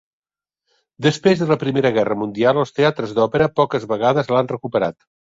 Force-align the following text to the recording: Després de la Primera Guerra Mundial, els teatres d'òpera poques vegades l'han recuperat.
Després 1.07 1.41
de 1.41 1.47
la 1.49 1.57
Primera 1.63 1.91
Guerra 1.97 2.17
Mundial, 2.21 2.59
els 2.61 2.73
teatres 2.79 3.13
d'òpera 3.19 3.49
poques 3.61 3.85
vegades 3.93 4.33
l'han 4.37 4.51
recuperat. 4.53 4.99